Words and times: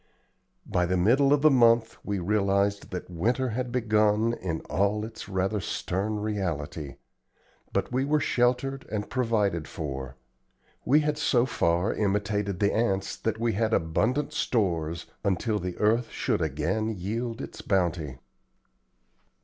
By 0.65 0.87
the 0.87 0.97
middle 0.97 1.31
of 1.31 1.43
the 1.43 1.51
month 1.51 1.99
we 2.03 2.17
realized 2.17 2.89
that 2.89 3.07
winter 3.07 3.49
had 3.49 3.71
begun 3.71 4.33
in 4.33 4.61
all 4.61 5.05
its 5.05 5.29
rather 5.29 5.59
stern 5.59 6.19
reality; 6.19 6.95
but 7.71 7.91
we 7.91 8.03
were 8.03 8.19
sheltered 8.19 8.87
and 8.91 9.11
provided 9.11 9.67
for. 9.67 10.15
We 10.85 11.01
had 11.01 11.19
so 11.19 11.45
far 11.45 11.93
imitated 11.93 12.59
the 12.59 12.73
ants 12.73 13.15
that 13.15 13.39
we 13.39 13.53
had 13.53 13.75
abundant 13.75 14.33
stores 14.33 15.05
until 15.23 15.59
the 15.59 15.77
earth 15.77 16.09
should 16.09 16.41
again 16.41 16.89
yield 16.89 17.39
its 17.39 17.61
bounty. 17.61 18.17